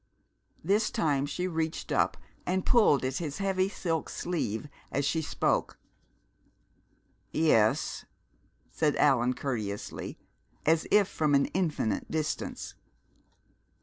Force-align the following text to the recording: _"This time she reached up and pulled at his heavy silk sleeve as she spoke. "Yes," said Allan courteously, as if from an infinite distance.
_"This 0.63 0.89
time 0.89 1.27
she 1.27 1.47
reached 1.47 1.91
up 1.91 2.17
and 2.43 2.65
pulled 2.65 3.05
at 3.05 3.17
his 3.17 3.37
heavy 3.37 3.69
silk 3.69 4.09
sleeve 4.09 4.67
as 4.91 5.05
she 5.05 5.21
spoke. 5.21 5.77
"Yes," 7.31 8.05
said 8.71 8.95
Allan 8.95 9.35
courteously, 9.35 10.17
as 10.65 10.87
if 10.89 11.07
from 11.07 11.35
an 11.35 11.45
infinite 11.53 12.09
distance. 12.09 12.73